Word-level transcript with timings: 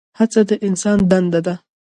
هڅه 0.19 0.41
د 0.49 0.51
انسان 0.67 0.99
دنده 1.09 1.39
ده؟ 1.45 1.55